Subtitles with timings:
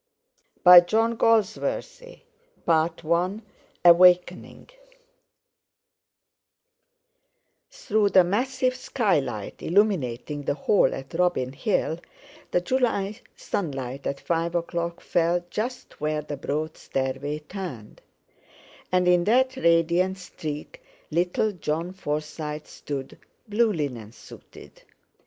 [0.63, 2.21] By John Galsworthy
[2.65, 3.41] AWAKENING TO CHARLES SCRIBNER
[3.85, 4.69] AWAKENING
[7.69, 11.99] Through the massive skylight illuminating the hall at Robin Hill,
[12.49, 18.01] the July sunlight at five o'clock fell just where the broad stairway turned;
[18.91, 20.81] and in that radiant streak
[21.11, 24.81] little Jon Forsyte stood, blue linen suited.